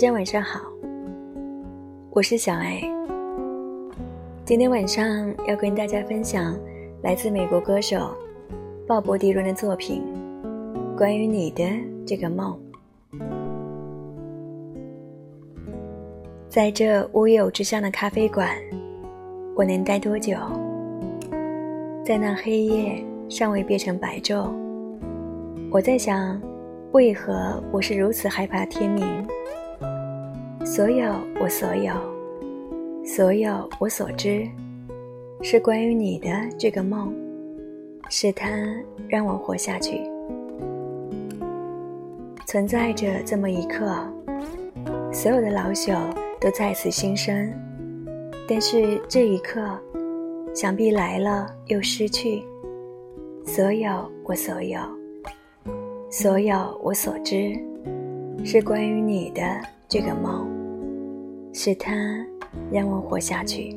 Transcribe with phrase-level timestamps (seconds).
[0.00, 0.62] 大家晚上好，
[2.10, 2.80] 我是小艾。
[4.46, 6.58] 今天晚上要跟大家分享
[7.02, 8.16] 来自美国歌手
[8.88, 10.02] 鲍勃迪伦的作品
[10.96, 11.64] 《关于你的
[12.06, 12.58] 这个梦》。
[16.48, 18.56] 在这乌有之乡的咖啡馆，
[19.54, 20.34] 我能待多久？
[22.02, 24.50] 在那黑夜尚未变成白昼，
[25.70, 26.40] 我在想，
[26.92, 29.04] 为何我是如此害怕天明？
[30.72, 31.92] 所有我所有，
[33.04, 34.46] 所有我所知，
[35.42, 37.12] 是关于你的这个梦，
[38.08, 38.48] 是它
[39.08, 40.00] 让我活下去。
[42.46, 43.92] 存在着这么一刻，
[45.12, 45.98] 所有的老朽
[46.40, 47.52] 都再次新生，
[48.48, 49.76] 但是这一刻。
[50.54, 52.44] 想必来了又失去，
[53.44, 54.80] 所有我所有，
[56.10, 57.58] 所有我所知，
[58.44, 59.42] 是关于你的
[59.88, 60.48] 这个梦，
[61.52, 61.94] 是他
[62.70, 63.76] 让我活下去。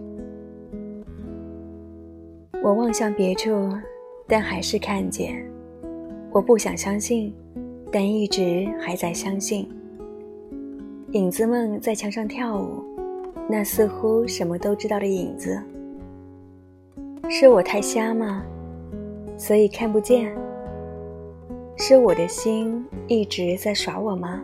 [2.61, 3.51] 我望向别处，
[4.27, 5.43] 但还是看见。
[6.31, 7.33] 我不想相信，
[7.91, 9.69] 但一直还在相信。
[11.11, 12.83] 影子们在墙上跳舞，
[13.49, 15.61] 那似乎什么都知道的影子。
[17.29, 18.43] 是我太瞎吗？
[19.37, 20.33] 所以看不见？
[21.75, 24.41] 是我的心一直在耍我吗？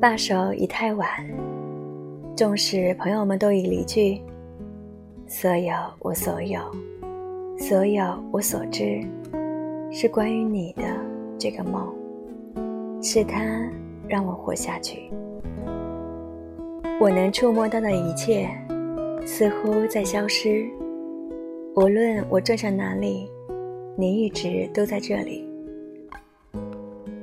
[0.00, 1.08] 罢手已太晚，
[2.36, 4.20] 纵使朋友们都已离去，
[5.26, 6.60] 所有我所有，
[7.58, 9.02] 所有我所知，
[9.90, 10.82] 是关于你的
[11.38, 11.94] 这个梦，
[13.02, 13.40] 是它
[14.06, 15.10] 让我活下去。
[17.00, 18.48] 我能触摸到的一切。
[19.28, 20.64] 似乎在消失。
[21.74, 23.28] 无论我转向哪里，
[23.96, 25.44] 你一直都在这里。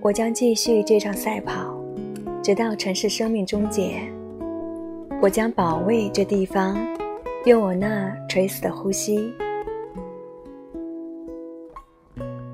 [0.01, 1.72] 我将继续这场赛跑，
[2.43, 4.01] 直到城市生命终结。
[5.21, 6.77] 我将保卫这地方，
[7.45, 9.33] 用我那垂死的呼吸。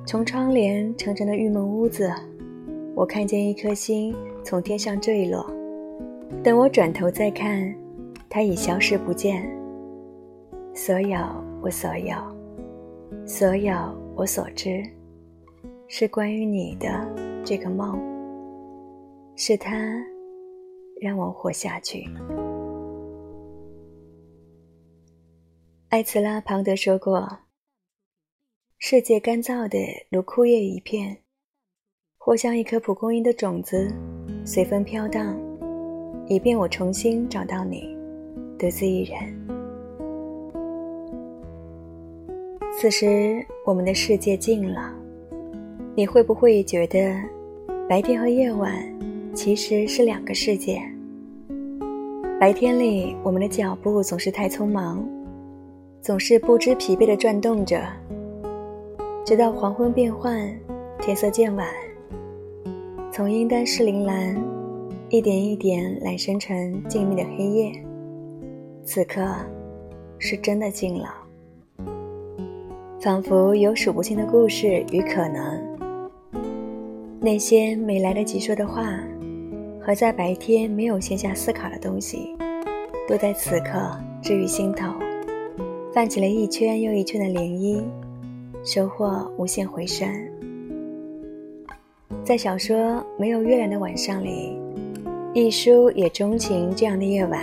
[0.06, 2.14] 从窗帘层层的郁闷屋子，
[2.96, 5.46] 我看见一颗星从天上坠落。
[6.44, 7.76] 等我转头再看。
[8.32, 9.50] 它已消失不见。
[10.76, 11.18] 所有
[11.64, 12.16] 我所有，
[13.26, 13.74] 所有
[14.16, 14.84] 我所知，
[15.88, 16.88] 是关于你的
[17.44, 18.00] 这个梦。
[19.42, 19.74] 是他
[21.00, 22.04] 让我活下去。
[25.88, 27.26] 艾茨拉·庞德说过
[28.80, 29.78] ：“世界干燥的
[30.10, 31.20] 如枯叶一片，
[32.18, 33.90] 或像一颗蒲公英的种子，
[34.44, 35.40] 随风飘荡，
[36.28, 37.98] 以便我重新找到你。”
[38.60, 39.18] 独自一人。
[42.78, 44.94] 此时，我们的世界静了。
[45.96, 47.16] 你会不会觉得，
[47.88, 48.84] 白天和夜晚
[49.34, 50.82] 其实是两个世界？
[52.40, 55.08] 白天里，我们的脚步总是太匆忙，
[56.02, 57.82] 总是不知疲惫地转动着，
[59.26, 60.50] 直到黄昏变幻，
[61.00, 61.68] 天色渐晚，
[63.12, 64.36] 从阴丹士铃兰
[65.10, 67.72] 一点一点揽生成静谧的黑夜。
[68.84, 69.24] 此刻，
[70.18, 71.14] 是真的静了，
[73.00, 75.62] 仿佛有数不清的故事与可能。
[77.22, 78.98] 那些没来得及说的话，
[79.82, 82.36] 和在白天没有闲暇思考的东西，
[83.08, 84.94] 都在此刻置于心头，
[85.94, 87.84] 泛起了一圈又一圈的涟漪，
[88.64, 90.08] 收获无限回声。
[92.24, 92.78] 在小说
[93.18, 94.56] 《没有月亮的晚上》里，
[95.34, 97.42] 一书也钟情这样的夜晚。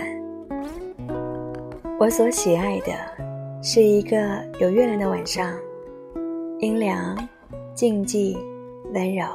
[1.99, 2.93] 我所喜爱的，
[3.61, 4.17] 是一个
[4.61, 5.53] 有月亮的晚上，
[6.59, 7.17] 阴凉、
[7.73, 8.37] 静寂、
[8.93, 9.25] 温柔。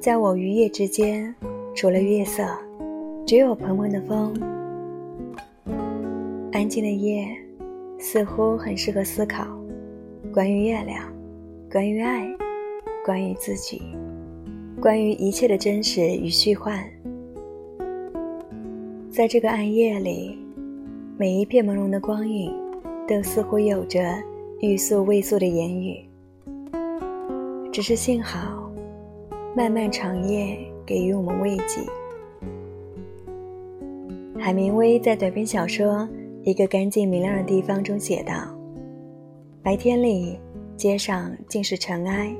[0.00, 1.32] 在我与夜之间，
[1.74, 2.44] 除了月色，
[3.26, 4.32] 只有蓬蓬的风。
[6.52, 7.26] 安静的夜，
[7.98, 9.46] 似乎很适合思考，
[10.32, 11.04] 关于月亮，
[11.70, 12.28] 关于爱，
[13.04, 13.82] 关于自己，
[14.80, 16.82] 关于一切的真实与虚幻。
[19.10, 20.38] 在这个暗夜里。
[21.18, 22.52] 每一片朦胧的光影，
[23.06, 24.00] 都似乎有着
[24.60, 26.04] 欲速未速的言语。
[27.70, 28.72] 只是幸好，
[29.54, 30.58] 漫漫长夜
[30.92, 31.80] 给予我们慰藉。
[34.38, 35.94] 海明威在短篇小说
[36.44, 38.34] 《一个干净明亮的地方》中写道
[39.64, 40.38] ：“白天里，
[40.76, 42.36] 街上尽是尘埃；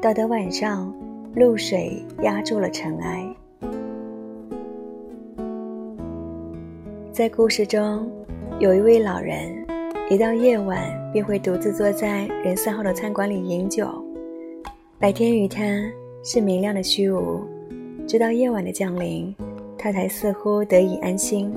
[0.00, 0.94] 到了晚上，
[1.34, 3.26] 露水压住了尘埃。”
[7.10, 8.08] 在故事中，
[8.60, 9.66] 有一位老人，
[10.08, 10.80] 一到夜晚
[11.12, 13.88] 便会独自坐在人散后的餐馆里饮酒。
[15.00, 15.64] 白天与他
[16.22, 17.40] 是明亮的虚无，
[18.06, 19.34] 直到夜晚的降临，
[19.78, 21.52] 他才似乎得以安心。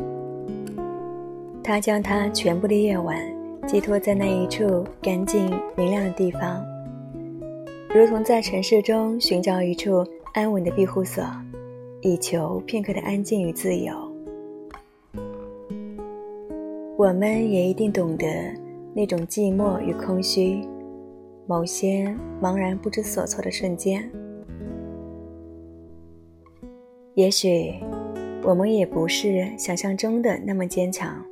[1.64, 3.20] 他将他全部的夜晚
[3.68, 6.64] 寄托在那一处干净明亮的地方，
[7.90, 11.24] 如同在城市中寻找一处安稳的庇护所，
[12.02, 13.94] 以求片刻的安静与自由。
[16.98, 18.28] 我们也一定懂得
[18.94, 20.62] 那种寂寞与空虚，
[21.48, 24.10] 某些茫然不知所措的瞬间。
[27.16, 27.74] 也许，
[28.44, 31.26] 我们也不是想象中的那么坚强。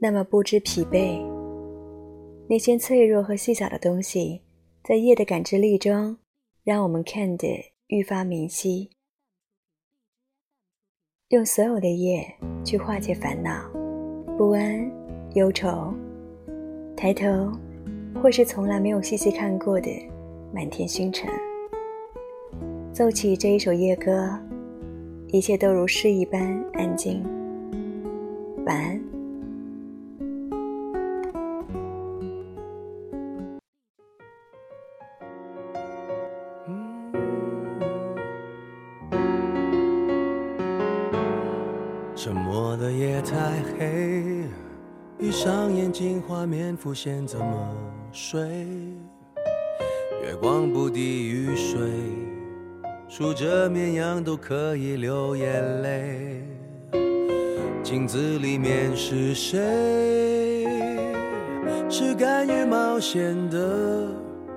[0.00, 1.24] 那么不知疲惫，
[2.48, 4.42] 那些脆弱和细小的东西，
[4.82, 6.16] 在夜的感知力中，
[6.64, 8.90] 让我们看得愈发明晰。
[11.28, 12.26] 用所有的夜
[12.64, 13.70] 去化解烦恼、
[14.36, 14.90] 不安、
[15.34, 15.94] 忧愁，
[16.96, 17.52] 抬头，
[18.20, 19.88] 会是从来没有细细看过的
[20.52, 21.30] 满天星辰。
[22.92, 24.36] 奏起这一首夜歌，
[25.32, 27.24] 一切都如诗一般安静。
[28.66, 29.02] 晚安。
[42.14, 44.44] 沉默的夜太黑，
[45.18, 47.76] 闭上眼睛，画面浮现，怎么
[48.12, 48.38] 睡？
[50.22, 51.80] 月光不敌雨水，
[53.14, 56.42] 数着绵羊都可以流眼泪。
[57.82, 60.66] 镜子里面是谁？
[61.90, 64.08] 是甘于冒险的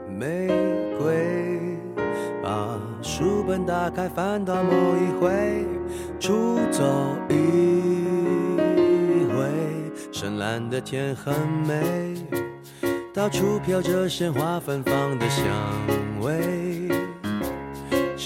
[0.09, 0.47] 玫
[0.97, 1.77] 瑰。
[2.41, 5.65] 把书本打开，翻到某一回。
[6.17, 6.81] 出走
[7.27, 7.35] 一
[9.35, 9.49] 回，
[10.13, 11.33] 深蓝的天很
[11.67, 12.15] 美，
[13.13, 15.45] 到处飘着鲜花芬芳的香
[16.21, 16.54] 味，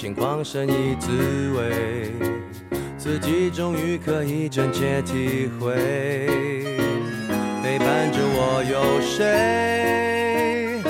[0.00, 1.10] 心旷神怡滋
[1.58, 2.10] 味，
[2.96, 5.74] 自己终于可以真切体会，
[7.62, 10.80] 陪伴着我有谁？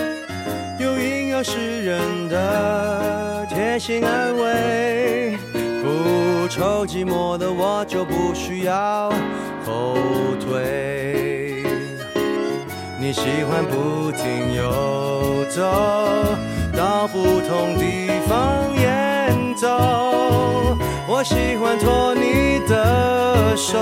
[0.79, 5.37] 有隐有诗人的贴心安慰。
[5.83, 9.11] 不愁寂寞的我就不需要
[9.67, 9.97] 后
[10.39, 11.65] 退。
[13.01, 15.63] 你喜欢不停游走，
[16.77, 19.00] 到不同地方演
[19.61, 19.69] 走。
[21.07, 23.79] 我喜欢托你的手，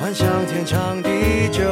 [0.00, 1.62] 幻想天长地久。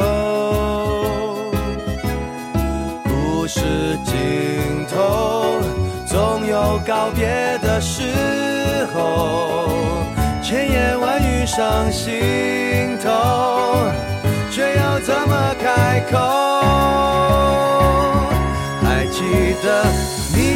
[3.03, 5.59] 故事尽头，
[6.07, 8.05] 总有告别的时
[8.95, 9.69] 候。
[10.41, 13.11] 千言万语上心头，
[14.51, 16.19] 却要怎么开口？
[18.83, 19.23] 还记
[19.63, 19.85] 得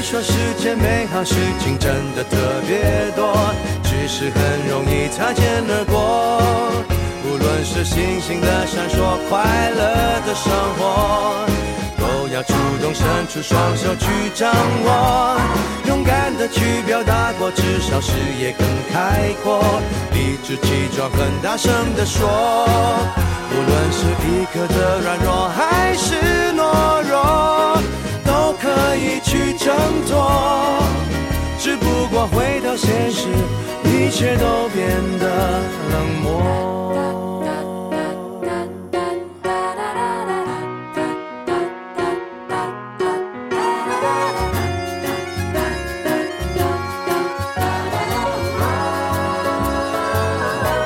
[0.05, 2.37] 说世间美好事情真的特
[2.69, 3.35] 别多，
[3.83, 6.43] 只是很容易擦肩而过。
[7.25, 11.47] 无论是星星的闪烁，快乐的生活。
[11.97, 12.53] 都要主
[12.83, 14.53] 动伸出双手去掌
[14.85, 15.41] 握，
[15.87, 19.81] 勇敢的去表达过，至少视野更开阔。
[20.13, 22.29] 理直气壮，很大声的说，
[23.51, 26.15] 无论是一刻的软弱还是
[26.53, 27.81] 懦弱，
[32.27, 33.29] 回到现实
[33.85, 36.31] 一切都变得冷漠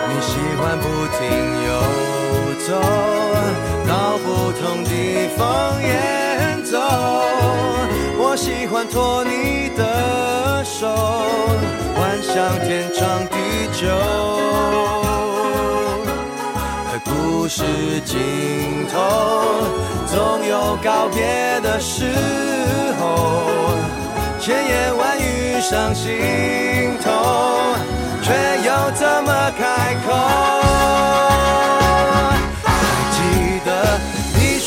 [0.08, 0.86] 你喜欢不
[1.18, 1.20] 停
[1.66, 1.70] 游
[2.66, 2.68] 走
[3.86, 6.78] 到不同地方演奏
[8.18, 10.37] 我喜欢做你的
[10.78, 10.86] 手，
[11.96, 13.34] 幻想天长地
[13.72, 13.88] 久。
[17.04, 17.64] 故事
[18.04, 18.96] 尽头，
[20.06, 22.04] 总有告别的时
[23.00, 23.40] 候。
[24.38, 27.10] 千言万语上心头，
[28.22, 28.32] 却
[28.64, 30.14] 又怎么开口？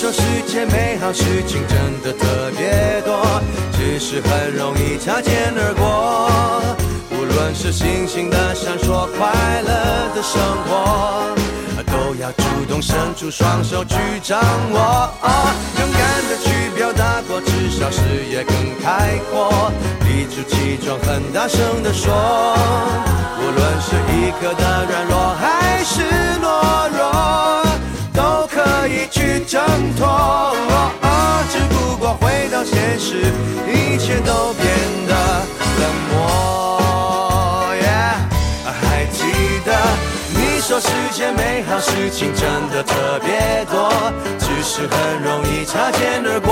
[0.02, 3.40] 说世界美好事情真的特别多，
[3.72, 6.76] 只是很容易擦肩而过。
[7.12, 11.36] 无论是星星的闪烁，快乐的生活，
[11.86, 14.42] 都要主动伸出双手去掌
[14.74, 15.14] 握。
[15.80, 19.72] 勇敢的去表达过，至少视野更开阔。
[20.08, 22.12] 理直气壮，很大声的说，
[23.38, 26.02] 无论是一刻的软弱还是
[26.42, 26.81] 懦
[32.20, 33.32] 回到现实，
[33.68, 34.68] 一切都变
[35.08, 35.14] 得
[35.80, 37.70] 冷漠。
[37.82, 38.16] yeah，
[38.66, 39.22] 还记
[39.66, 39.72] 得
[40.34, 43.92] 你说世界美好事情真的特别多，
[44.40, 46.50] 只是很容易擦肩而过。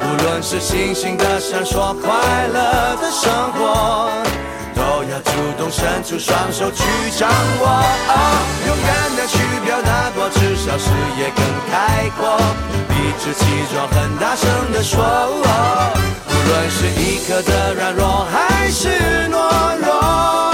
[0.00, 2.10] 无论是星星的闪烁，快
[2.48, 4.10] 乐的生活，
[4.74, 6.82] 都要主动伸出双手去
[7.18, 7.28] 掌
[7.60, 7.84] 握。
[8.66, 9.51] 勇敢的去。
[9.64, 12.36] 表达过，至少视野更开阔。
[12.90, 15.02] 理直气壮，很大声地说，
[16.26, 18.88] 无论是一刻的软弱，还是
[19.30, 20.51] 懦弱。